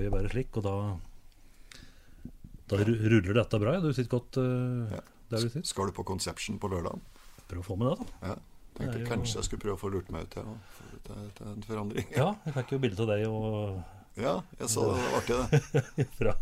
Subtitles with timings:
[0.00, 0.74] vil være slik, og da
[2.72, 3.74] da ruller dette bra.
[3.76, 3.82] Ja.
[3.84, 5.00] Du sitter godt uh, Ja.
[5.28, 5.66] der du sitter.
[5.68, 7.00] Skal du på Conception på lørdag?
[7.50, 8.28] Prøv å få med det, da.
[8.30, 8.36] Ja.
[8.72, 11.62] Tenkte Det jo- kanskje jeg skulle prøve å få lurt meg ut til, til, en
[11.66, 12.06] forandring.
[12.16, 13.82] Ja, jeg fikk jo bilde av deg og
[14.16, 15.02] Ja, jeg så det.
[15.02, 15.36] Var artig,
[15.96, 16.06] det.
[16.18, 16.32] fra,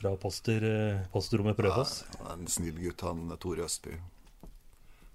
[0.00, 1.28] fra poster, eh, Prøvås.
[1.28, 1.92] på Rødfoss.
[2.24, 3.98] Er en snill gutt, han Tore Østby.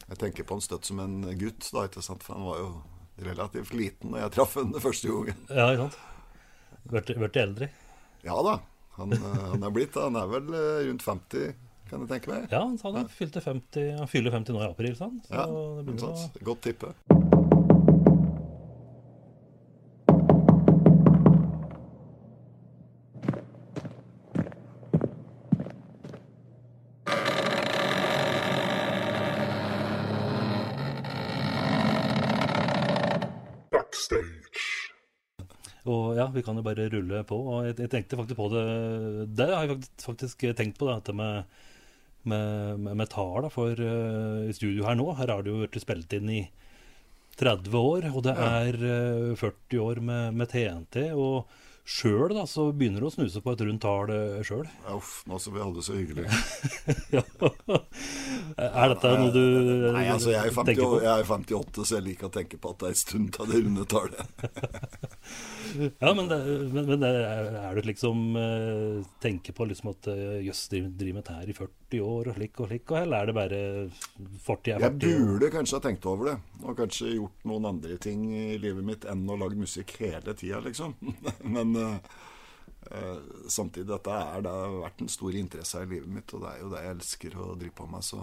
[0.08, 2.21] Jeg tenker på han støtt som en gutt, da, ikke sant?
[2.24, 2.70] for han var jo
[3.26, 5.42] relativt liten da jeg traff ham første gangen.
[5.50, 5.98] Ja, ikke sant?
[6.94, 7.70] Vært eldre.
[8.26, 8.58] Ja da,
[8.98, 9.96] han, eh, han er blitt.
[10.00, 11.54] Han er vel eh, rundt 50,
[11.89, 12.50] kan jeg tenke meg.
[12.52, 13.07] Ja, han sa det.
[13.16, 15.21] Fylte 50, han fyller 50 nå i april, sa han.
[15.28, 16.46] Så Ja, det blir begynner å.
[16.52, 16.96] Godt tippe.
[35.91, 37.39] Og ja, vi kan jo bare rulle på.
[37.53, 38.67] Og jeg, jeg tenkte faktisk på det
[39.38, 41.59] Det har jeg faktisk, faktisk tenkt på, da, dette med,
[42.27, 43.47] med, med, med tall.
[43.47, 46.41] da, For uh, studio her nå, her har det jo vært spilt inn i
[47.38, 51.09] 30 år, og det er uh, 40 år med, med TNT.
[51.13, 51.45] Og
[51.88, 54.11] sjøl så begynner du å snuse på et rundt tall
[54.45, 54.66] sjøl.
[54.83, 56.27] Ja, Uff, nå som vi alle så hyggelig.
[57.13, 57.21] Ja.
[58.57, 59.44] er dette noe du
[59.94, 60.99] Nei, altså jeg er, 50, tenker på?
[61.03, 63.52] jeg er 58, så jeg liker å tenke på at det er en stund til
[63.52, 64.27] det runde tallet.
[65.99, 66.38] Ja, men, det,
[66.71, 71.17] men, men det er, er du liksom eh, tenker på liksom at eh, jøss, driver
[71.17, 73.59] med dette i 40 år og slik og slik, og eller er det bare
[74.45, 78.23] fortid er Jeg burde kanskje ha tenkt over det, og kanskje gjort noen andre ting
[78.31, 80.95] i livet mitt enn å lage musikk hele tida, liksom.
[81.55, 81.77] Men eh, eh,
[83.52, 86.61] samtidig, dette er, det har vært en stor interesse i livet mitt, og det er
[86.64, 88.06] jo det jeg elsker å drive på med.
[88.06, 88.22] Så,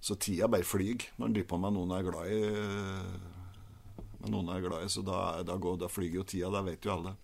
[0.00, 2.42] så tida bare flyr når en driver på med noen er glad i.
[2.50, 6.64] eh, Med noen er glad i, så da, da, går, da flyger jo tida, det
[6.70, 7.16] vet jo alle.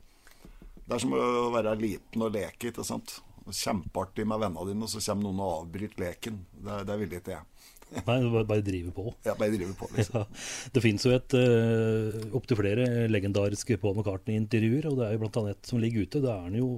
[0.82, 3.20] Det er som å være liten og leke, ikke sant.
[3.46, 6.42] Kjempeartig med vennene dine, og så kommer noen og avbryter leken.
[6.52, 7.46] Det, det vil ikke jeg.
[7.92, 9.04] Nei, bare, bare driver på.
[9.26, 10.22] Ja, bare driver på, liksom.
[10.22, 15.22] Ja, det finnes jo et uh, opptil flere legendariske Paul McCartney-intervjuer, og det er jo
[15.24, 16.22] blant annet et som ligger ute.
[16.24, 16.70] Da er han jo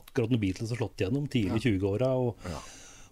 [0.00, 2.12] akkurat når Beatles har slått gjennom, tidlig i 20-åra.
[2.24, 2.62] Og, Ja.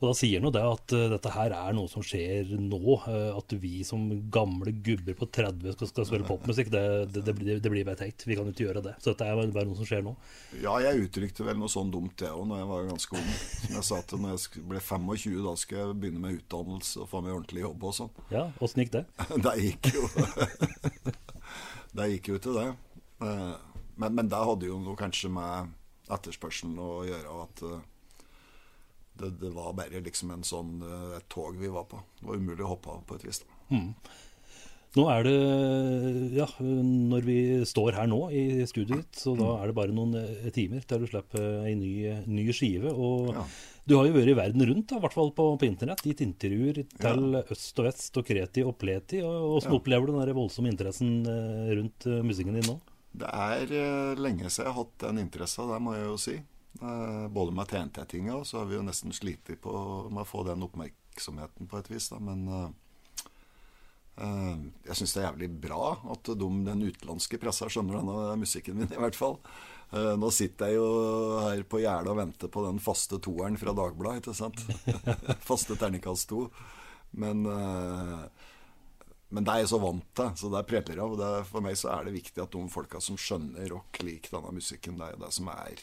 [0.03, 2.81] Og da sier han jo det at eh, dette her er noe som skjer nå.
[3.09, 4.03] eh, at vi som
[4.35, 6.83] gamle gubber på 30 skal, skal spille popmusikk, det,
[7.15, 8.25] det, det, blir, det blir bare teit.
[8.27, 8.97] Vi kan ikke gjøre det.
[8.99, 10.17] Så dette er bare noe som skjer nå.
[10.63, 13.31] Ja, jeg uttrykte vel noe sånn dumt det òg når jeg var ganske ung.
[13.63, 17.11] Som jeg sa til når jeg ble 25, da skal jeg begynne med utdannelse og
[17.15, 18.13] få meg ordentlig jobb og sånn.
[18.34, 19.07] Ja, åssen gikk det?
[19.47, 20.09] Det gikk jo
[21.97, 22.67] Det gikk jo til det.
[23.23, 23.53] Eh,
[24.01, 25.73] Men, men det hadde jo noe kanskje med
[26.13, 27.34] etterspørselen å gjøre.
[27.45, 27.61] At
[29.21, 32.00] det, det var bare liksom en sånn eh, et tog vi var på.
[32.21, 33.43] Det var umulig å hoppe av på et vis.
[33.71, 33.91] Mm.
[34.93, 35.34] Nå er det
[36.37, 37.37] Ja, når vi
[37.69, 41.05] står her nå i studioet ditt, så da er det bare noen eh, timer til
[41.05, 41.93] du slipper ei ny,
[42.28, 42.93] ny skive.
[42.93, 43.45] Og Ja.
[43.89, 46.05] du har jo vært i verden rundt, da, i hvert fall på, på internett.
[46.05, 49.22] Gitt intervjuer til øst og vest og kreti og pleti.
[49.25, 49.78] Og Åssen Ja.
[49.81, 52.77] opplever du den voldsomme interessen eh, rundt eh, musikken din nå?
[53.17, 56.37] Det er eh, lenge siden jeg har hatt den interessa, det må jeg jo si.
[56.81, 60.65] Eh, både med TNT-tinga, og så har vi jo nesten slitt med å få den
[60.65, 62.09] oppmerksomheten på et vis.
[62.12, 62.21] Da.
[62.22, 62.71] Men eh,
[64.88, 65.84] jeg syns det er jævlig bra
[66.15, 69.38] at de, den utenlandske pressa skjønner denne musikken min, i hvert fall.
[69.93, 70.84] Uh, nå sitter jeg jo
[71.44, 74.62] her på gjerdet og venter på den faste toeren fra Dagbladet, ikke sant?
[75.50, 76.47] faste terningkast to.
[77.21, 78.25] Men uh,
[79.33, 81.15] men det er jeg så vant til, så det preller av.
[81.16, 84.53] Det, for meg så er det viktig at de folka som skjønner rock, liker denne
[84.59, 85.81] musikken, det er det som er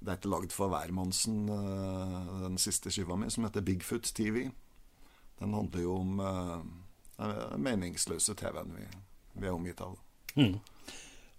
[0.00, 4.46] Det er ikke lagd for hvermannsen, eh, den siste skiva mi, som heter Bigfoot TV.
[5.40, 6.20] Den handler jo om
[7.18, 8.86] den meningsløse TV-en vi,
[9.40, 9.98] vi er omgitt av.
[10.36, 10.56] Mm.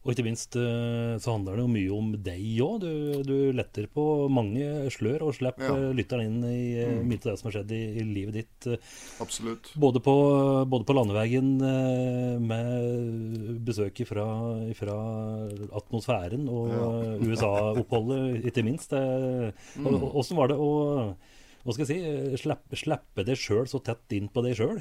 [0.08, 2.78] Og ikke minst eh, så handler det jo mye om deg òg.
[2.80, 4.64] Du, du letter på mange
[4.96, 5.74] slør og slipper Ja.
[5.76, 7.02] eh, lytteren inn i mm.
[7.10, 8.68] mye av det som har skjedd i, i livet ditt.
[8.72, 8.80] eh,
[9.20, 9.68] Absolutt.
[9.76, 10.14] Både på,
[10.72, 14.24] både på landeveien eh, med besøk fra,
[15.82, 16.72] atmosfæren og
[17.28, 18.96] USA-oppholdet, ikke minst.
[18.96, 20.72] Åssen og- og- var det å
[21.68, 24.78] hva skal jeg si, slippe, slippe deg sjøl så tett inn på deg sjøl?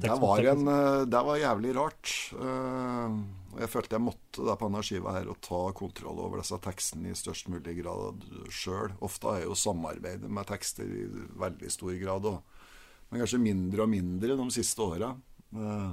[0.00, 2.12] Det var, en, eh, det var jævlig rart.
[2.40, 3.18] eh,
[3.50, 6.58] Og jeg følte jeg måtte da på denne skiva her å ta kontroll over disse
[6.62, 8.22] tekstene i størst mulig grad
[8.54, 8.92] sjøl.
[9.02, 11.06] Ofte har jeg jo samarbeidet med tekster i
[11.40, 12.60] veldig stor grad, òg.
[13.10, 15.16] men kanskje mindre og mindre de siste åra.
[15.56, 15.90] Eh,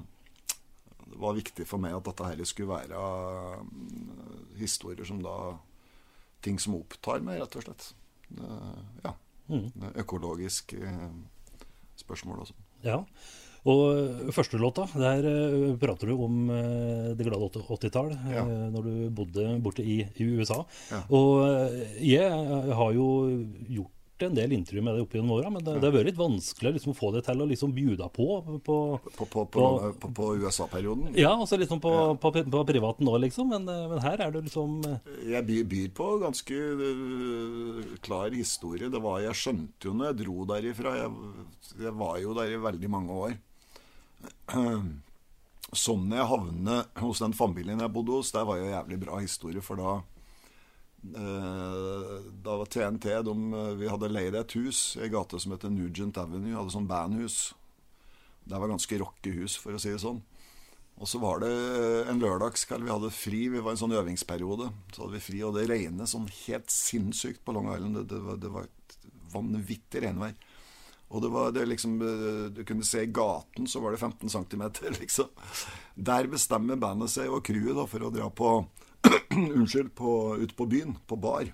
[1.07, 3.00] Det var viktig for meg at dette her skulle være
[3.63, 5.57] mm, historier som da
[6.45, 7.86] Ting som opptar meg, rett og slett.
[9.04, 9.15] Ja.
[9.50, 9.71] Mm.
[9.98, 11.07] Økologisk eh,
[11.98, 12.65] spørsmål og sånn.
[12.86, 13.00] Ja.
[13.67, 18.45] Og første låta, der uh, prater du om uh, det glade 80-tall, Ja.
[18.71, 20.61] når du bodde borte i, i USA.
[20.91, 21.03] Ja.
[21.11, 21.43] Og
[21.99, 22.31] jeg
[22.79, 23.09] har jo
[23.67, 23.93] gjort
[24.25, 26.71] en del intervjuer med deg opp gjennom åra, men det, det har vært litt vanskelig
[26.73, 28.25] liksom, å få det til å liksom bjuda på.
[28.65, 28.77] på
[29.13, 29.43] På, på,
[30.01, 31.11] på, USA-perioden.
[31.19, 31.91] ja, altså liksom på,
[32.23, 33.51] på, på privaten nå, liksom.
[33.53, 34.79] Men, men her er det liksom
[35.21, 36.57] Jeg by- byr på ganske
[38.01, 38.89] klar historie.
[38.89, 41.11] Det var, Jeg skjønte jo når jeg dro derifra Jeg,
[41.85, 43.37] jeg var jo der i veldig mange år.
[45.75, 49.63] Sånn jeg havnet hos den familien jeg bodde hos, der var jo jævlig bra historie,
[49.63, 49.95] for da
[51.11, 52.13] eh,
[52.45, 53.35] Da var TNT de,
[53.81, 56.55] Vi hadde leid et hus i ei gate som heter Nugent Avenue.
[56.55, 57.51] Hadde sånn bandhus.
[58.47, 60.23] Det var ganske rockehus, for å si det sånn.
[60.97, 61.51] Og så var det
[62.09, 63.41] en lørdagskveld vi hadde fri.
[63.53, 64.71] Vi var i en sånn øvingsperiode.
[64.95, 67.99] Så hadde vi fri, og det regnet sånn helt sinnssykt på Long Island.
[67.99, 68.95] Det, det, var, det var et
[69.33, 70.33] vanvittig regnvær.
[71.07, 74.30] Og det var det liksom eh, Du kunne se i gaten, så var det 15
[74.30, 74.63] cm,
[75.00, 75.30] liksom.
[75.95, 78.57] Der bestemmer bandet seg og crewet for å dra på
[79.38, 80.98] Unnskyld, på, ut på byen.
[81.07, 81.54] På bar.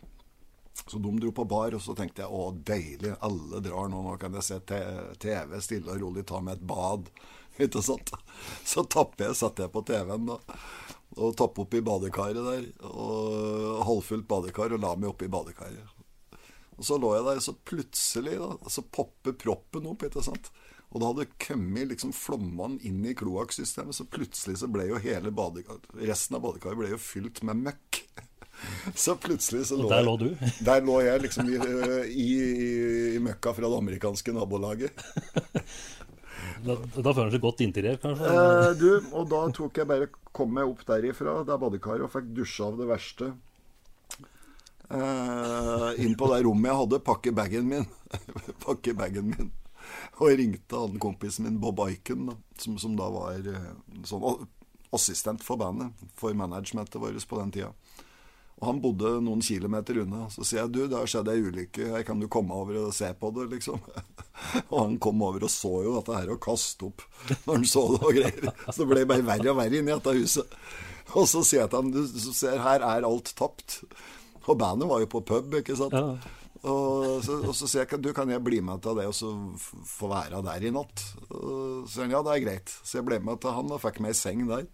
[0.87, 4.15] Så de dro på bar, og så tenkte jeg å, deilig, alle drar nå, nå
[4.19, 4.57] kan jeg se
[5.21, 7.11] TV stille og rolig, ta med et bad.
[7.61, 8.09] Ikke sant?
[8.65, 10.39] Så tapper jeg, satte jeg på TV-en da,
[11.13, 12.65] og tappet opp i badekaret der.
[12.89, 16.02] Og halvfullt badekar, og la meg oppi badekaret.
[16.77, 20.49] Og så lå jeg der, så plutselig da, så popper proppen opp, ikke sant?
[20.93, 25.33] Og da hadde kommet liksom flommene inn i kloakksystemet, så plutselig så ble jo hele
[25.33, 28.03] badekaret, resten av badekaret ble jo fylt med møkk.
[28.95, 30.27] Så plutselig så Og lå der lå du.
[30.67, 31.57] der lå jeg liksom i,
[32.05, 32.27] i,
[33.17, 34.93] i møkka fra det amerikanske nabolaget.
[36.63, 38.29] Da, da føler han seg godt integrert, kanskje.
[38.29, 42.11] Eh, du, og da tok jeg bare kom jeg opp derifra, der er badekaret, og
[42.13, 43.31] fikk dusja av det verste.
[44.93, 47.87] Eh, inn på det rommet jeg hadde, pakke bagen min.
[48.65, 49.51] pakke bagen min.
[50.21, 52.29] Og ringte han kompisen min, Bob Aiken,
[52.61, 53.41] som, som da var
[54.07, 54.47] sånn
[54.93, 57.71] assistent for bandet, for managementet vårt på den tida.
[58.61, 60.27] Og han bodde noen kilometer unna.
[60.31, 62.93] Så sier jeg du, det har skjedd ei ulykke, her kan du komme over og
[62.95, 63.81] se på det, liksom.
[64.71, 67.03] Og han kom over og så jo dette her og kastet opp
[67.45, 68.47] når han så det og greier.
[68.69, 70.55] Så det ble bare verre og verre inni dette huset.
[71.13, 73.81] Og så sier jeg til han, du ser, her er alt tapt.
[74.47, 75.95] Og bandet var jo på pub, ikke sant.
[75.95, 76.39] Ja.
[76.63, 79.29] Og så, og så sier jeg du, kan jeg bli med til det og så
[79.89, 81.01] få være der i natt?
[81.27, 82.75] Og så sier han ja, det er greit.
[82.83, 84.69] Så jeg ble med til han og fikk meg ei seng der.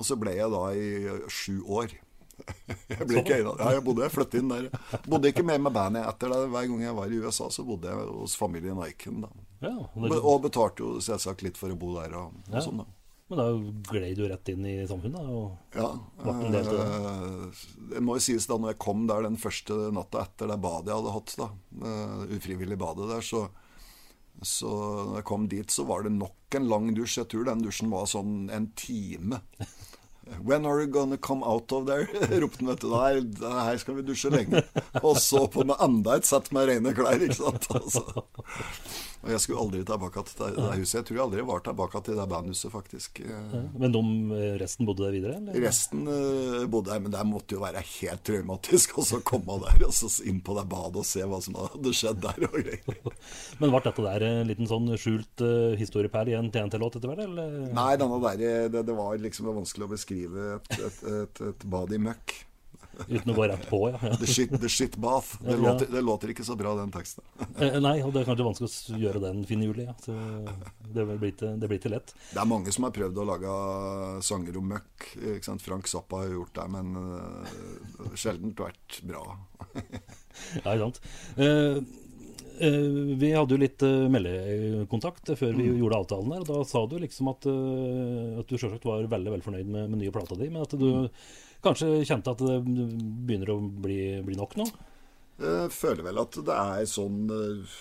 [0.00, 0.86] Og så ble jeg da i
[1.28, 1.92] sju år.
[2.88, 3.50] Jeg ble ikke enig.
[3.60, 4.70] Ja, jeg bodde, jeg flyttet inn der.
[5.04, 6.38] Bodde ikke mer med bandet etter det.
[6.54, 9.26] Hver gang jeg var i USA, så bodde jeg hos familien Aiken.
[9.60, 12.80] Ja, og, det, Og betalte jo selvsagt litt for å bo der og, og sånn,
[12.80, 12.86] da.
[13.30, 13.46] Men da
[13.92, 15.30] gled du rett inn i samfunnet.
[15.30, 15.88] Og, Ja.
[16.20, 19.38] Ble en del til eh, Det må jo sies da når jeg kom der den
[19.40, 21.50] første natta etter det badet jeg hadde hatt, da,
[21.86, 23.48] eh, ufrivillig badet der, så
[24.40, 27.18] så når jeg kom dit, så var det nok en lang dusj.
[27.18, 29.42] Jeg tror den dusjen var sånn en time.
[30.38, 32.06] When are you gonna come out of there?
[32.40, 32.94] ropte han, du.
[32.94, 33.20] Her,
[33.64, 34.62] her skal vi dusje lenge.
[35.02, 37.70] Og så på med enda et sett med rene klær, ikke sant.
[37.80, 38.24] Altså.
[39.20, 40.94] Og jeg skulle aldri tilbake til det, det huset.
[40.94, 43.20] Jeg tror jeg aldri var tilbake til det bandhuset, faktisk.
[43.20, 44.02] Eh, men de,
[44.62, 45.34] resten bodde der videre?
[45.36, 45.58] Eller?
[45.66, 49.84] Resten eh, bodde der, men det måtte jo være helt traumatisk å så komme der
[49.84, 53.20] og så inn på det badet og se hva som hadde skjedd der og greier.
[53.60, 57.24] Men ble dette der en liten sånn skjult uh, i en TNT-låt etter hvert?
[57.26, 57.58] Eller?
[57.76, 61.66] Nei, denne der, eh, det, det var liksom vanskelig å beskrive et, et, et, et
[61.72, 62.36] bad i møkk.
[63.08, 63.98] Uten å gå rett på, ja.
[64.20, 65.38] The shit, the shit bath.
[65.40, 65.60] Det Ja.
[65.62, 67.24] låter, det låter ikke så bra, den teksten.
[67.56, 69.86] Eh, Nei, og det er kanskje vanskelig å gjøre den finurlig.
[69.88, 69.94] Ja.
[70.04, 70.16] Så
[70.92, 72.12] det blir til, det blir ikke lett.
[72.32, 73.54] Det er mange som har prøvd å lage
[74.26, 75.08] sanger om møkk.
[75.60, 79.24] Frank Zappa har gjort det, men uh, sjelden vært bra.
[80.64, 81.00] Ja, ikke sant.
[81.36, 81.80] Eh, eh,
[82.60, 86.44] vi hadde jo litt uh, meldekontakt før vi gjorde avtalen her.
[86.44, 89.88] og Da sa du liksom at, eh, at du selvsagt var veldig veldig fornøyd med,
[89.88, 91.08] med nye plata di, men at du
[91.64, 94.68] kanskje kjente at det begynner å bli, bli nok nå?
[95.40, 97.76] Jeg føler vel at det er sånn eh,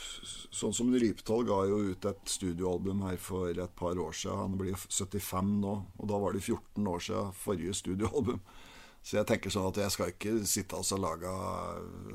[0.59, 4.39] Sånn som Rypdal ga jo ut et studioalbum her for et par år siden.
[4.41, 8.39] Han blir 75 nå, og da var det 14 år siden forrige studioalbum.
[9.05, 11.35] Så jeg tenker sånn at jeg skal ikke sitte og lage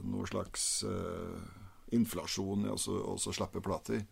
[0.03, 1.64] noe slags eh,
[1.95, 4.05] inflasjon i å slippe plater.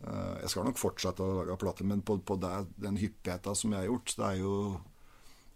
[0.00, 3.74] Eh, jeg skal nok fortsette å lage plater, men på, på det, den hyppigheta som
[3.74, 4.54] jeg har gjort, det er jo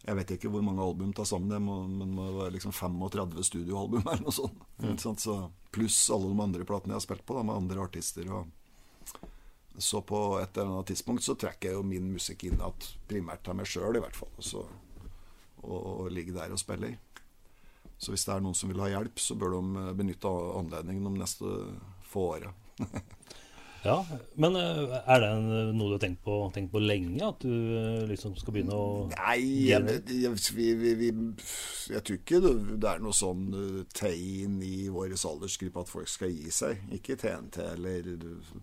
[0.05, 2.75] jeg vet ikke hvor mange album tar sammen, det må, men det må være liksom
[2.77, 4.59] 35 studioalbum eller noe sånt.
[4.83, 4.99] Mm.
[5.01, 5.39] Så,
[5.75, 8.29] pluss alle de andre platene jeg har spilt på da, med andre artister.
[8.29, 12.91] Og så på et eller annet tidspunkt så trekker jeg jo min musikk inn at
[13.11, 14.31] primært av meg sjøl, i hvert fall.
[14.37, 14.63] Og, så,
[15.65, 16.95] og, og ligger der og spiller.
[18.05, 20.31] Så hvis det er noen som vil ha hjelp, så bør de benytte
[20.61, 21.59] anledningen de neste
[22.13, 22.55] få åra.
[23.85, 23.99] Ja,
[24.41, 25.31] Men eh, er det
[25.77, 27.21] noe du har tenkt på, tenkt på lenge?
[27.21, 31.11] At du eh, liksom skal begynne å Nei, jeg, jeg, vi, vi, vi,
[31.93, 32.55] jeg tror ikke det,
[32.89, 33.45] er noe sånn
[33.93, 36.81] tegn i vår aldersgruppe at folk skal gi seg.
[36.97, 38.09] Ikke TNT eller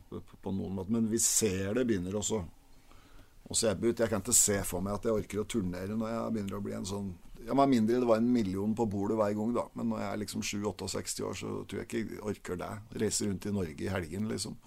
[0.09, 3.93] på noen måte, men vi ser det begynner også å se ut.
[3.93, 6.65] Jeg kan ikke se for meg at jeg orker å turnere når jeg begynner å
[6.65, 7.13] bli en sånn
[7.47, 9.65] ja, Med mindre det var en million på bordet hver gang, da.
[9.77, 12.71] Men når jeg er liksom 7-68 år, så tror jeg ikke jeg orker det.
[13.01, 14.57] Reise rundt i Norge i helgen, liksom.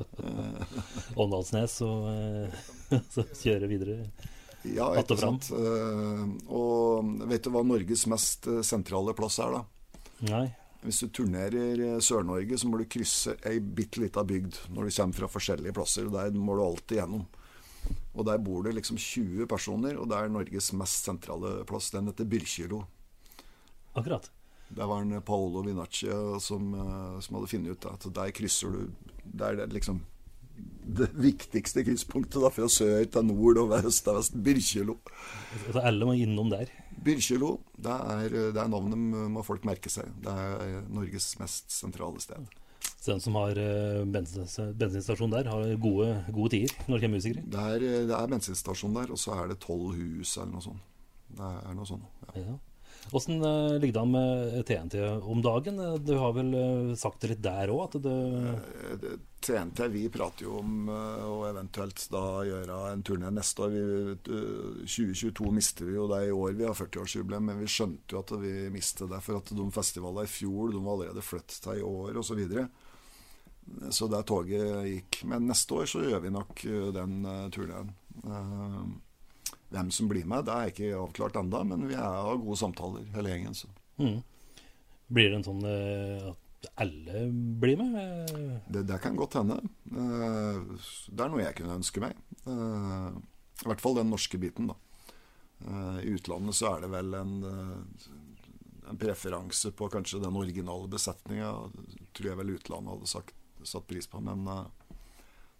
[1.20, 2.62] Åndalsnes og eh,
[3.14, 3.98] så kjøre videre?
[4.68, 5.50] Ja, ikke sant.
[5.56, 10.00] Eh, og vet du hva Norges mest eh, sentrale plass er, da?
[10.30, 10.46] Nei.
[10.80, 15.18] Hvis du turnerer Sør-Norge, så må du krysse ei bitte lita bygd når du kommer
[15.18, 16.08] fra forskjellige plasser.
[16.08, 17.26] og Der må du alltid gjennom.
[18.14, 21.92] Og der bor det liksom 20 personer, og det er Norges mest sentrale plass.
[21.94, 22.82] Den heter Byrkjelo.
[23.94, 24.30] Akkurat.
[24.70, 28.90] Der var en Paolo Vinaccia som, eh, som hadde funnet ut at der krysser du
[29.24, 30.04] Der er det liksom
[30.90, 34.34] det viktigste krysspunktet da, fra sør til nord og vest til vest.
[34.34, 34.96] Byrkjelo.
[35.66, 36.68] Altså, alle må innom der.
[37.04, 38.98] Byrkjelo, det er, det er navnet
[39.32, 40.10] må folk merke seg.
[40.20, 42.59] Det er Norges mest sentrale sted.
[43.00, 47.44] Så den som har eh, bensinstasjon der, har gode, gode tider når det kommer musikere.
[47.48, 50.90] Det er, det er bensinstasjon der, og så er det tolv hus eller noe sånt.
[51.30, 52.10] Det er noe sånt.
[52.34, 52.42] Ja.
[52.44, 52.58] Ja.
[53.16, 55.78] Åssen eh, ligger det an med TNT om dagen?
[55.80, 60.58] Eh, Du har vel eh, sagt det litt der òg, Eh, TNT, vi prater jo
[60.60, 63.72] om eh, å eventuelt da gjøre en turné neste år.
[63.72, 68.14] Vi, eh, 2022 mister vi jo det i år, vi har 40-årsjubileum, men vi skjønte
[68.14, 69.22] jo at vi mistet det.
[69.24, 72.30] For at de festivalene i fjor de var allerede flyttet til i år osv.
[72.30, 72.68] Så, videre.
[73.90, 75.22] Så der toget gikk.
[75.30, 77.94] Men neste år så gjør vi nok eh, den uh, turneen.
[78.24, 78.84] Uh,
[79.70, 83.06] hvem som blir med, det er ikke avklart ennå, men vi er har gode samtaler
[83.14, 83.54] hele gjengen.
[83.54, 83.70] Så.
[84.02, 84.20] mm.
[85.10, 87.24] Blir det en sånn uh, at alle
[87.62, 87.94] blir med?
[87.96, 89.56] Eh, Det, det kan godt hende.
[89.90, 90.76] Uh,
[91.08, 92.18] det er noe jeg kunne ønske meg.
[92.44, 93.08] Eh,
[93.64, 94.76] I hvert fall den norske biten, da.
[95.64, 98.04] Eh, I utlandet så er det vel en, eh,
[98.92, 101.50] en preferanse på kanskje den originale besetninga.
[102.16, 103.34] Tror jeg vel utlandet hadde sagt,
[103.68, 104.20] satt pris på.
[104.24, 104.94] Men eh,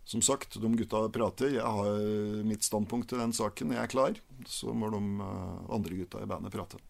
[0.04, 1.54] som sagt, de gutta prater.
[1.54, 3.75] Jeg har mitt standpunkt til den saken.
[3.76, 4.23] Jeg er klar.
[4.49, 6.80] Så må de eh, andre gutta i bandet prate.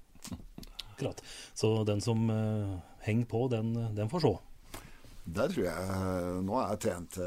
[0.92, 1.22] akkurat.
[1.54, 4.36] Så den som eh, henger på, den, den får se.
[5.30, 7.18] Der tror jeg Nå er TNT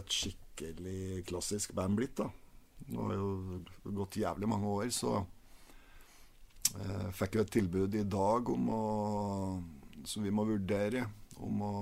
[0.00, 2.30] et skikkelig klassisk band blitt, da.
[2.92, 3.60] Nå har jo
[3.94, 5.20] gått jævlig mange år, så
[6.72, 8.82] jeg fikk jeg et tilbud i dag om å
[10.08, 11.04] Som vi må vurdere.
[11.42, 11.72] Om å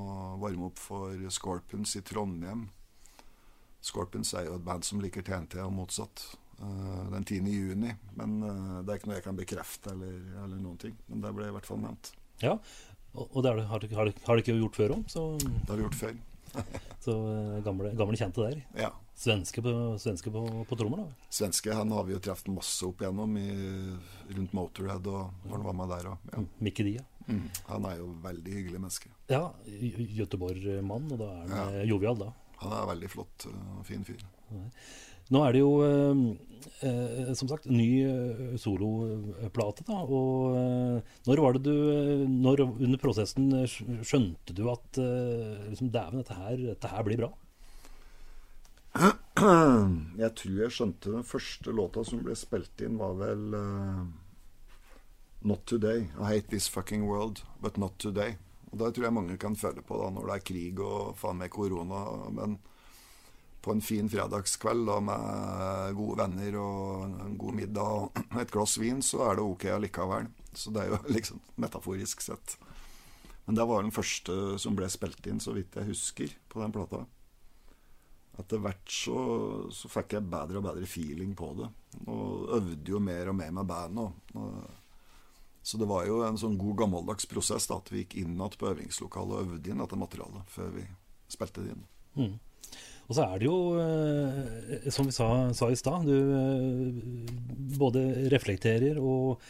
[0.40, 2.68] varme opp for Scorpions i Trondheim.
[3.84, 6.24] Scorpions er jo et band som liker TNT, og motsatt.
[6.60, 7.46] eh, den 10.
[7.48, 7.94] juni.
[8.18, 10.96] Men eh, det er ikke noe jeg kan bekrefte eller, eller noen ting.
[11.08, 12.12] Men det ble i hvert fall nevnt.
[12.44, 12.56] Ja.
[13.16, 16.18] Og, det har, det ikke gjort før òg, Det har vi gjort før.
[17.04, 18.60] så eh, gamle, gamle kjente der.
[18.78, 18.90] Ja.
[19.20, 21.28] Svenske på, svenske på, på trommer, da.
[21.32, 23.48] Svenske han har vi jo truffet masse opp igjennom i,
[24.30, 26.28] rundt Motorhead og når han var med der òg.
[26.32, 26.44] Ja.
[26.64, 27.04] Mikke Dia.
[27.30, 27.48] Mm.
[27.68, 29.10] Han er jo veldig hyggelig menneske.
[29.30, 29.44] Ja,
[30.18, 31.66] Göteborg-mann, og da er han Ja.
[31.80, 32.32] eh, jovial, da.
[32.60, 34.18] Han er veldig flott og fin fyr.
[35.30, 36.22] Nå er det jo eh,
[36.88, 39.84] eh, som sagt ny eh, soloplate.
[39.86, 43.66] da, og eh, Når var det du eh, når Under prosessen eh,
[44.02, 47.30] skjønte du at eh, liksom, dæven, dette, her- dette her blir bra?
[50.20, 54.02] Jeg tror jeg skjønte den første låta som ble spilt inn, var vel eh,
[55.42, 56.08] Not Today.
[56.20, 58.36] I hate this fucking world, but not today.
[58.72, 61.38] Og Det tror jeg mange kan føle på da når det er krig og faen
[61.40, 62.00] meg korona.
[62.36, 62.58] Men
[63.64, 68.76] på en fin fredagskveld da med gode venner og en god middag og et glass
[68.80, 70.28] vin, så er det ok allikevel.
[70.52, 72.58] Så det er jo liksom metaforisk sett.
[73.46, 76.76] Men det var den første som ble spilt inn, så vidt jeg husker, på den
[76.76, 77.00] plata.
[78.38, 79.16] Etter hvert så,
[79.72, 81.72] så fikk jeg bedre og bedre feeling på det.
[82.04, 84.36] Og øvde jo mer og mer med bandet.
[85.62, 88.60] Så det var jo en sånn god gammeldags prosess da, at vi gikk inn igjen
[88.60, 90.86] på øvingslokalet og øvde inn dette materialet før vi
[91.30, 91.84] spilte det inn.
[92.16, 92.38] Mm.
[93.10, 97.32] Og så er det jo, eh, som vi sa, sa i stad, du eh,
[97.80, 99.42] både reflekterer og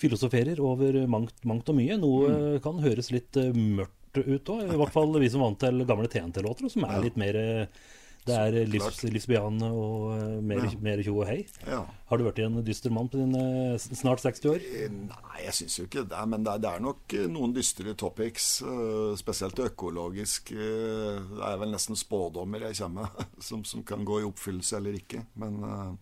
[0.00, 1.96] filosoferer over mangt, mangt og mye.
[2.02, 2.58] Noe mm.
[2.64, 6.10] kan høres litt eh, mørkt ut òg, i hvert fall vi som vant til gamle
[6.10, 7.86] TNT-låter, som er litt mer eh,
[8.26, 9.62] Det er livs, Klart.
[9.70, 10.70] og eh, mer, Ja.
[10.82, 11.46] mer tjo og hei.
[11.66, 11.84] Ja.
[12.10, 13.42] Har du vært en dyster mann på dine
[13.74, 14.64] eh, snart 60 år?
[14.66, 16.22] Eh, Nei, jeg syns jo ikke det.
[16.28, 18.48] Men det er, det er nok eh, noen dystre topics.
[18.66, 20.50] eh, Spesielt økologisk.
[20.52, 24.76] eh, Det er vel nesten spådommer jeg kommer med, som, som kan gå i oppfyllelse
[24.80, 25.22] eller ikke.
[25.38, 25.94] Men uh,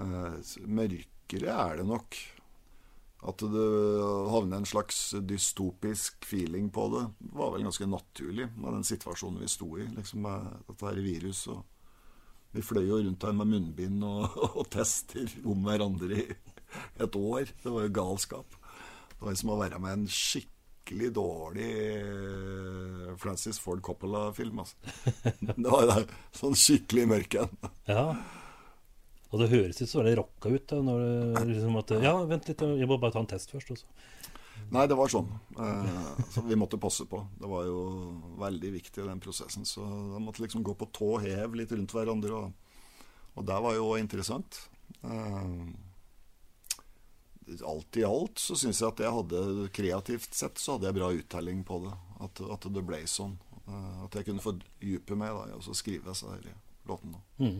[0.00, 2.16] uh, mørkere er det nok.
[3.20, 3.64] At det
[4.32, 7.02] havner en slags dystopisk feeling på det,
[7.36, 11.60] var vel ganske naturlig med den situasjonen vi sto i, liksom med dette her viruset.
[12.56, 16.24] Vi fløy jo rundt her med munnbind og, og, tester om hverandre i
[17.04, 17.52] et år.
[17.62, 18.56] Det var jo galskap.
[19.12, 24.64] Det var som å være med en skikkelig dårlig eh, Francis Ford Coppola-film.
[24.64, 24.80] Altså.
[25.60, 26.04] Det var jo
[26.40, 27.58] sånn skikkelig mørk en.
[27.90, 28.04] Ja.
[29.30, 30.64] Og det høres ikke så veldig rocka ut.
[30.72, 33.70] da når det, liksom at, Ja, vent litt, jeg må bare ta en test først.
[33.76, 33.86] Også.
[34.70, 35.28] Nei, det var sånn.
[35.58, 37.22] Eh, så vi måtte passe på.
[37.38, 37.78] Det var jo
[38.38, 39.66] veldig viktig den prosessen.
[39.66, 42.42] Så de måtte liksom gå på tå hev litt rundt hverandre.
[42.42, 42.98] Og,
[43.38, 44.64] og det var jo interessant.
[45.02, 45.70] Eh,
[47.66, 51.10] alt i alt så syns jeg at jeg hadde kreativt sett så hadde jeg bra
[51.14, 51.94] uttelling på det.
[52.26, 53.38] At, at det ble sånn.
[53.64, 56.30] Eh, at jeg kunne fordype meg da, og så skrive disse
[56.86, 57.22] låtene.
[57.42, 57.58] Mm.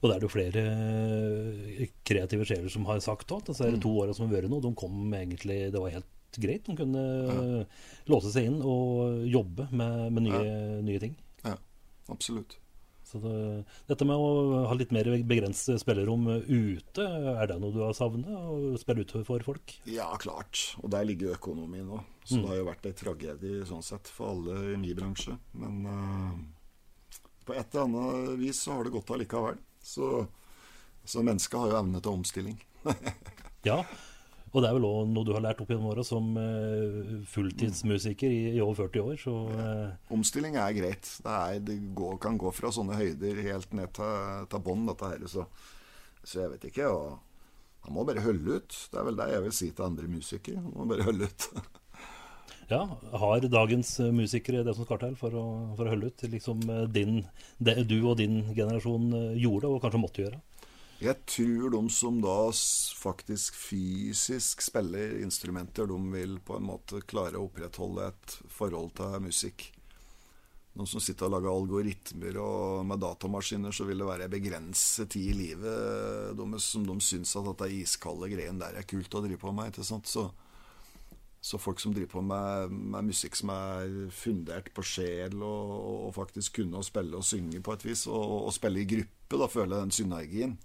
[0.00, 3.46] Og det er det jo flere eh, kreative sjeler som har sagt òg.
[3.48, 3.80] Disse mm.
[3.84, 6.66] to åra som har vært nå, de kom egentlig Det var helt greit.
[6.68, 7.64] De kunne ja.
[8.12, 10.78] låse seg inn og jobbe med, med nye, ja.
[10.84, 11.16] nye, ting.
[11.46, 11.56] Ja,
[12.12, 12.58] absolutt.
[13.06, 13.36] Så det,
[13.86, 18.26] dette med å ha litt mer begrenset spillerom ute, er det noe du har savnet?
[18.26, 19.76] Å spille ute for folk?
[19.88, 20.58] Ja, klart.
[20.82, 22.02] Og der ligger økonomien òg.
[22.26, 22.42] Så mm.
[22.42, 25.38] det har jo vært en tragedie sånn sett for alle i min bransje.
[25.54, 26.34] Men uh,
[27.46, 29.62] på et eller annet vis så har det gått allikevel.
[29.86, 30.26] Så,
[31.06, 32.58] så mennesket har jo evne til omstilling.
[33.68, 33.80] ja,
[34.56, 38.32] og det er vel òg noe du har lært opp gjennom åra som uh, fulltidsmusiker
[38.32, 39.16] i, i, over 40 år.
[39.20, 40.12] Så, uh...
[40.16, 41.10] Omstilling er greit.
[41.22, 45.10] Det, er, det går, kan gå fra sånne høyder helt ned til, til bånn, dette
[45.12, 45.26] her.
[45.28, 45.44] Så,
[46.22, 46.88] så, jeg vet ikke.
[46.88, 48.78] Og han må bare holde ut.
[48.92, 50.62] Det er vel det jeg vil si til andre musikere.
[50.64, 51.50] Han må bare holde ut.
[52.70, 55.44] Ja, Har dagens musikere det som skal til for å,
[55.78, 56.26] for å holde ut?
[56.32, 57.20] Liksom eh, din,
[57.62, 60.42] det du og din generasjon eh, gjorde, og kanskje måtte gjøre?
[60.96, 62.36] Jeg tror de som da
[62.96, 69.18] faktisk fysisk spiller instrumenter, de vil på en måte klare å opprettholde et forhold til
[69.26, 69.68] musikk.
[70.76, 75.30] De som sitter og lager algoritmer og med datamaskiner, så vil det være begrenset tid
[75.30, 79.40] i livet deres som de syns at dette iskalde greien der er kult å drive
[79.40, 79.72] på med.
[79.72, 80.08] ikke sant?
[80.08, 80.26] Så
[81.46, 85.74] så folk som driver på med, med musikk som er fundert på sjel, og,
[86.08, 89.38] og, faktisk kunne å spille og synge på et vis, og, og spille i gruppe,
[89.38, 90.56] da føler jeg den synergien.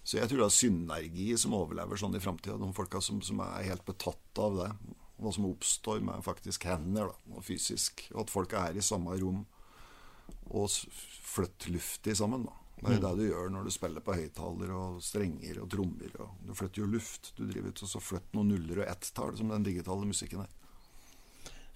[0.00, 2.56] Så jeg tror det er synergi som overlever sånn i framtida.
[2.56, 4.70] De folka som, som, er helt betatt av det.
[5.20, 8.06] Hva som oppstår med faktisk hender da, og fysisk.
[8.14, 9.44] Og at folk er i samme rom
[10.48, 10.72] og
[11.28, 12.48] flytter luftig sammen.
[12.48, 12.56] da.
[12.80, 13.02] Det er mm.
[13.04, 16.14] det du gjør når du spiller på høyttaler og strenger og trommer.
[16.24, 17.32] Og du flytter jo luft.
[17.36, 20.54] Du driver ut og så flytter noen nuller og ett-tall, som den digitale musikken er.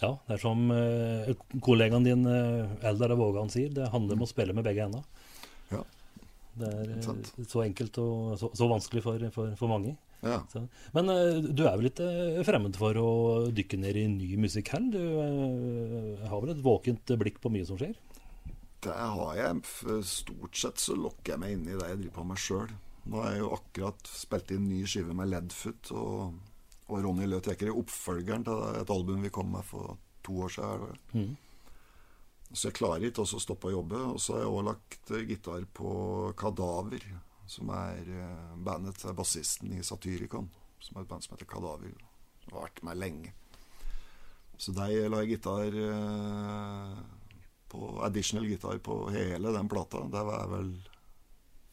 [0.00, 1.28] Ja, det er som uh,
[1.64, 5.04] kollegaen din uh, Eldar Vågan sier, det handler om å spille med begge hendene.
[5.70, 5.84] Ja.
[6.58, 9.94] Det er uh, så enkelt og så, så vanskelig for, for, for mange.
[10.24, 10.40] Ja.
[10.50, 10.64] Så,
[10.96, 11.12] men
[11.52, 13.10] du er vel uh, fremmed for å
[13.54, 14.98] dykke ned i ny musikk heller?
[14.98, 17.94] Du har vel et våkent blikk på mye som skjer?
[18.84, 19.60] Det har jeg.
[20.08, 22.74] Stort sett så lokker jeg meg inn i det jeg driver på med sjøl.
[23.04, 26.36] Nå har jeg jo akkurat spilt inn ny skive med Ledfoot og,
[26.88, 31.00] og Ronny Løteker i oppfølgeren til et album vi kom med for to år siden.
[31.12, 31.32] Mm.
[32.54, 34.00] Så jeg klarer ikke å stoppe å jobbe.
[34.14, 35.94] Og så har jeg òg lagt gitar på
[36.38, 37.06] Kadaver,
[37.50, 40.48] som er eh, bandet til bassisten i Satyricon.
[40.80, 41.96] Som er et band som heter Kadaver.
[42.44, 43.34] Som har vært med lenge.
[44.56, 46.98] Så der la jeg gitar eh,
[47.74, 50.04] på additional gitar på hele den plata.
[50.04, 50.74] Det var vel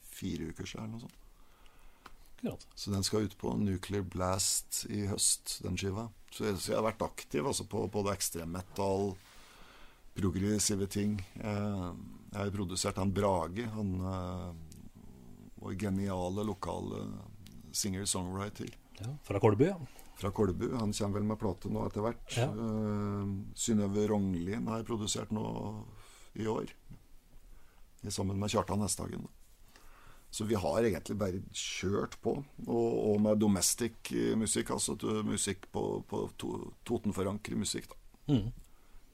[0.02, 1.18] fire uker siden eller noe sånt.
[2.42, 2.66] Klart.
[2.76, 6.08] Så den skal ut på Nuclear Blast i høst, den skiva.
[6.34, 9.12] Så jeg, så jeg har vært aktiv altså, på både ekstremmetall,
[10.18, 11.20] progressive ting.
[11.38, 11.94] Jeg,
[12.32, 13.68] jeg har produsert han Brage.
[13.78, 14.50] Han uh,
[15.62, 17.06] var geniale lokale
[17.78, 18.74] singer-songwriter.
[19.04, 19.78] Ja, fra Kolbu, ja
[20.22, 20.70] fra Kolbu.
[20.78, 22.38] Han kommer vel med plate nå etter hvert.
[22.38, 22.48] Ja.
[22.54, 25.46] Uh, Synnøve Rognlien har produsert nå
[26.40, 26.72] i år.
[28.10, 29.28] Sammen med Kjartan Hesthagen.
[30.32, 32.38] Så vi har egentlig bare kjørt på.
[32.64, 34.96] Og, og med domestic musikk, altså
[35.28, 36.54] musikk på, på to,
[36.88, 37.92] Totenforankret musikk.
[37.92, 38.32] da.
[38.32, 38.52] Mm.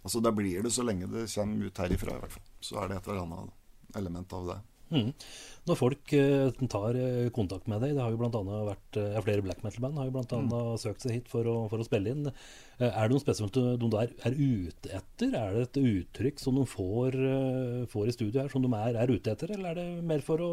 [0.06, 2.46] Altså Da blir det så lenge det kommer ut herifra, i hvert fall.
[2.62, 4.60] Så er det et eller annet element av det.
[4.88, 5.10] Mm.
[5.68, 9.18] Når folk uh, tar uh, kontakt med deg, det har jo blant annet vært uh,
[9.26, 10.80] flere black metal-band har jo blant annet mm.
[10.80, 12.32] søkt seg hit for å, for å spille inn.
[12.80, 15.36] er det noe spesielt de der er ute etter?
[15.36, 17.20] Er det et uttrykk som de får,
[17.92, 19.52] får i studio her, som de er, er, ute etter?
[19.58, 20.52] Eller er det mer for å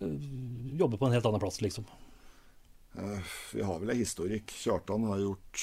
[0.00, 1.88] jobbe på en helt annen plass, liksom?
[3.54, 4.50] vi har vel en historikk.
[4.50, 5.60] Kjartan har gjort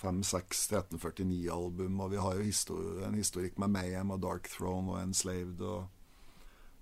[0.00, 5.00] fem-seks 1349-album, og vi har jo histori en historikk med Mayhem og Dark Throne og
[5.00, 5.64] Enslaved.
[5.64, 5.99] og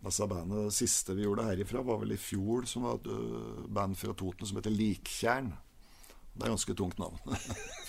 [0.06, 3.08] Altså bandet, Det siste vi gjorde herifra, var vel i fjor, som var et
[3.74, 5.52] band fra Toten som heter Liktjern.
[6.38, 7.18] Det er ganske tungt navn.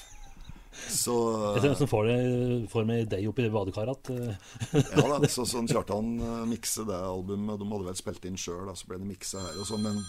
[1.04, 1.16] så
[1.54, 4.12] Jeg ser nesten får, det, får med deg opp i badekaret.
[4.74, 6.16] Ja da, så sånn Kjartan
[6.50, 7.62] mikse det albumet.
[7.62, 9.86] De hadde vel spilt inn sjøl, så ble det miksa her og sånn.
[9.86, 10.02] Men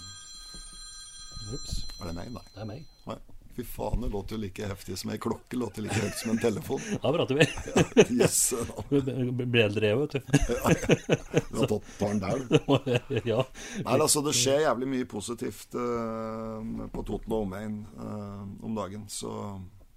[1.50, 2.32] Ups, er det meg?
[2.32, 2.46] Nei.
[2.54, 2.88] det er meg.
[3.10, 3.20] Nei.
[3.56, 5.56] Fy faen, det låter jo like heftig som ei klokke.
[5.58, 6.80] Låter like høyt som en telefon.
[7.02, 7.46] Da prater vi.
[8.20, 8.52] Yes,
[8.90, 10.20] Ble jeg, vet du.
[10.20, 12.54] du har tatt barn der, du.
[13.32, 13.42] ja.
[13.82, 19.08] Nei, altså Det skjer jævlig mye positivt uh, på Toten og omegn uh, om dagen.
[19.10, 19.32] Så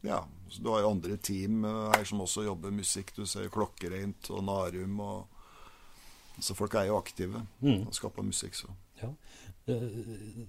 [0.04, 0.24] ja.
[0.50, 3.14] Så du har jo andre team uh, her som også jobber musikk.
[3.16, 5.00] Du ser Klokkereint og Narum.
[5.00, 7.86] og Så folk er jo aktive Mm.
[7.88, 8.56] og skaper musikk.
[8.58, 8.68] så
[9.02, 9.10] ja.
[9.64, 9.84] Eh,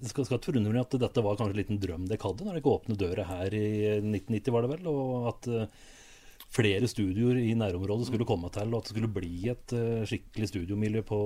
[0.09, 2.73] skal, skal ikke forundre at dette var kanskje en liten drøm dere hadde når dere
[2.73, 3.67] åpnet døra her i
[4.01, 4.89] 1990, var det vel?
[4.91, 5.85] Og at eh,
[6.55, 10.51] flere studioer i nærområdet skulle komme til, og at det skulle bli et eh, skikkelig
[10.51, 11.21] studiomiljø på,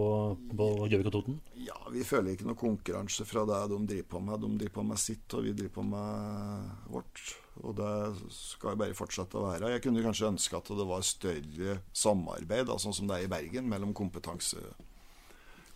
[0.88, 1.38] Gjøvik og Toten?
[1.64, 4.44] Ja, vi føler ikke noe konkurranse fra det de driver på med.
[4.44, 7.24] De driver på med sitt, og vi driver på med vårt.
[7.64, 7.94] Og det
[8.37, 9.72] skal bare fortsette å være.
[9.74, 13.68] Jeg kunne kanskje ønske at det var større samarbeid, sånn som det er i Bergen,
[13.72, 14.61] mellom kompetanse,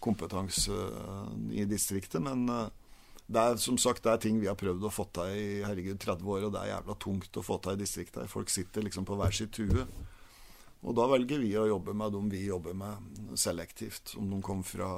[0.03, 0.77] kompetanse
[1.55, 2.23] i distriktet.
[2.25, 2.71] Men eh,
[3.33, 6.01] det er som sagt det er ting vi har prøvd å få til i herregud
[6.03, 8.31] 30 år, og det er jævla tungt å få til i distriktet.
[8.31, 9.87] Folk sitter liksom på hver sitt hue.
[10.83, 14.17] Og da velger vi å jobbe med dem vi jobber med, selektivt.
[14.19, 14.89] Om de kommer fra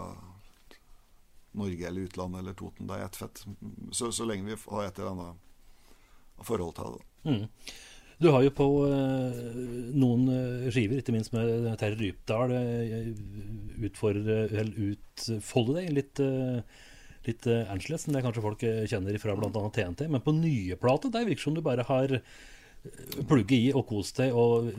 [1.54, 2.88] Norge eller utlandet eller Toten.
[2.88, 3.44] Det er ett fett.
[3.92, 7.04] Så, så lenge vi har et eller annet forhold til det.
[7.28, 7.44] Mm.
[8.22, 9.38] Du har jo på eh,
[9.98, 13.08] noen eh, skiver, ikke minst med Terje Rypdal, eh,
[13.84, 16.22] utfolde deg litt,
[17.26, 19.64] litt annerledes enn det kanskje folk kjenner fra bl.a.
[19.74, 20.06] TNT.
[20.12, 22.16] Men på nye plate, der virker det som du bare har
[23.28, 24.70] plugget i og kost deg og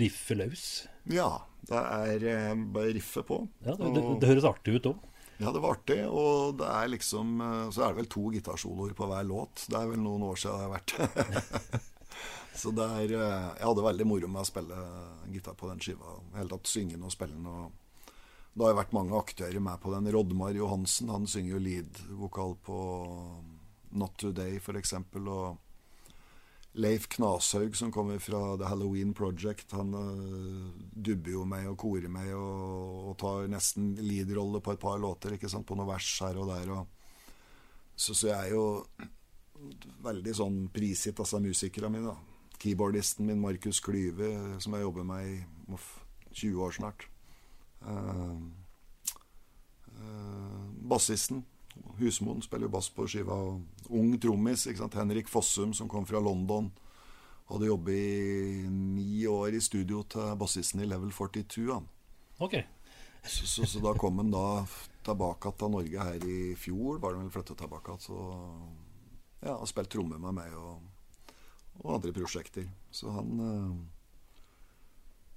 [0.00, 0.86] riffe løs.
[1.10, 1.30] Ja.
[1.66, 3.40] Det er bare riffe på.
[3.66, 5.02] Ja, det, det, det høres artig ut òg.
[5.40, 5.98] Ja, det var artig.
[6.06, 7.34] Og det er liksom
[7.74, 9.66] Så er det vel to gitarsoloer på hver låt.
[9.66, 11.90] Det er vel noen år siden det har vært.
[12.56, 14.78] så det er eh, Jeg hadde veldig moro med å spille
[15.32, 16.16] gitar på den skiva.
[16.36, 17.50] Helt tatt synge og spille den.
[17.50, 20.08] Og det har jo vært mange aktører med på den.
[20.14, 22.80] Rodmar Johansen han synger jo lead-vokal på
[24.00, 24.94] Not Today, f.eks.
[25.20, 25.58] Og
[26.76, 32.12] Leif Knashaug, som kommer fra The Halloween Project, han uh, dubber jo meg og korer
[32.12, 36.10] meg og, og tar nesten lead-rolle på et par låter, ikke sant, på noen vers
[36.24, 36.72] her og der.
[36.76, 37.30] Og,
[37.96, 38.66] så, så jeg er jo
[40.04, 42.14] veldig sånn prisgitt altså musikerne mine.
[42.14, 42.54] da.
[42.62, 44.30] Keyboardisten min, Markus Klyve,
[44.64, 45.36] som jeg jobber med i
[45.74, 45.90] uff,
[46.32, 47.08] 20 år snart.
[47.84, 48.40] Uh,
[49.92, 51.44] uh, bassisten
[51.98, 53.36] Husmoen spiller jo bass på skiva.
[53.88, 54.66] Ung trommis.
[54.94, 56.70] Henrik Fossum, som kom fra London.
[57.46, 61.68] Hadde jobbet i ni år i studio til bassisten i Level 42.
[61.72, 61.86] Han.
[62.38, 62.56] Ok.
[63.26, 64.64] Så, så, så da kom han da
[65.06, 67.96] tilbake til Norge her i fjor, var det vel flyttet tilbake.
[68.02, 68.18] Så
[69.46, 70.80] ja, har spilt trommer med meg og,
[71.82, 72.66] og andre prosjekter.
[72.90, 73.74] Så han eh,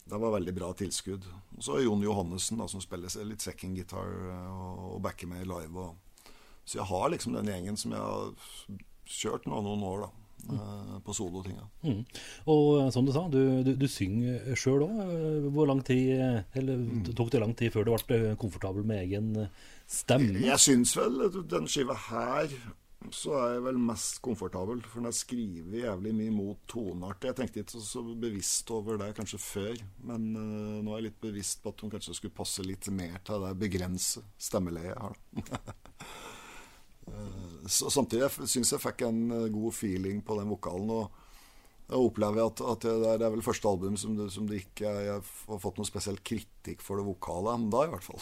[0.10, 1.26] Det var veldig bra tilskudd.
[1.58, 5.30] Og så er Jon Johannessen, da, som spiller litt second guitar eh, og, og backer
[5.30, 5.88] meg live.
[5.88, 6.32] Og,
[6.66, 10.16] så jeg har liksom den gjengen som jeg har kjørt nå noen år, da.
[10.40, 11.02] Mm.
[11.04, 11.66] På solotinga.
[11.84, 12.06] Mm.
[12.48, 14.94] Og som du sa, du, du, du synger sjøl òg.
[15.52, 16.14] Hvor lang tid
[16.56, 19.34] Eller Eller tok det lang tid før du ble komfortabel med egen
[19.84, 20.40] stemme?
[20.40, 22.56] Jeg syns vel den skiva her
[23.16, 27.28] så er jeg vel mest komfortabel, for når jeg skriver jævlig mye mot toneart.
[27.30, 31.22] Jeg tenkte ikke så, bevisst over det kanskje før, men uh, nå er jeg litt
[31.24, 35.22] bevisst på at hun kanskje skulle passe litt mer til det begrense stemmeleiet jeg har.
[37.10, 40.92] Eh, så samtidig syns jeg fikk en eh, god feeling på den vokalen.
[40.94, 41.29] og
[41.90, 44.60] jeg opplever at, at det, er, det er vel første album som det, som det
[44.62, 48.22] ikke jeg har fått noe spesiell kritikk for det vokale enda, i hvert fall.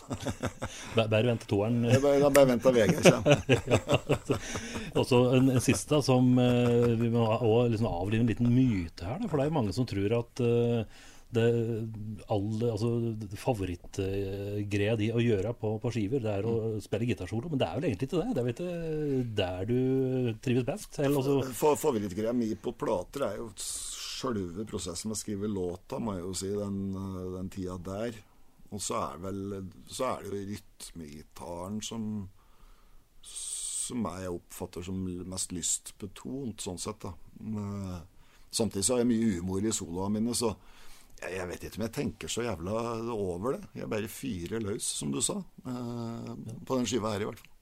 [0.95, 1.81] Bare vente toeren.
[1.89, 3.43] Jeg bare, jeg bare venter VG kommer.
[4.97, 9.09] Og så en, en siste som eh, vi må også liksom avlive en liten myte
[9.09, 9.19] her.
[9.19, 11.03] Da, for det er jo mange som tror at eh,
[11.35, 11.45] det
[12.31, 12.89] alle, altså,
[13.35, 17.51] favorittgreia di å gjøre på, på skiver, det er å spille gitarsolo.
[17.51, 18.29] Men det er vel egentlig ikke det.
[18.31, 21.01] Det er vel ikke der du trives best.
[21.03, 21.41] Altså,
[21.83, 26.33] Favorittgreia mi på plater er jo sjølve prosessen med å skrive låta, må jeg jo
[26.39, 26.79] si, den,
[27.35, 28.23] den tida der.
[28.71, 32.09] Og så er, vel, så er det jo rytmegitaren som
[33.87, 34.97] som jeg oppfatter som
[35.31, 36.99] mest lystbetont, sånn sett.
[37.05, 37.13] da.
[37.39, 38.05] Men, eh,
[38.49, 40.53] Samtidig så har jeg mye humor i soloene mine, så
[41.21, 42.73] jeg, vet ikke om jeg tenker så jævla
[43.13, 43.61] over det.
[43.75, 45.39] Jeg bare fyrer løs, som du sa.
[45.65, 46.33] eh,
[46.65, 47.53] På den skiva her, i hvert fall.